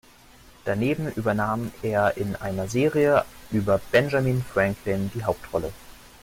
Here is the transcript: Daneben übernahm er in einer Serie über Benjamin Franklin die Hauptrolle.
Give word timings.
Daneben 0.65 1.11
übernahm 1.11 1.71
er 1.83 2.17
in 2.17 2.35
einer 2.35 2.67
Serie 2.67 3.23
über 3.51 3.77
Benjamin 3.91 4.41
Franklin 4.41 5.11
die 5.13 5.23
Hauptrolle. 5.23 5.71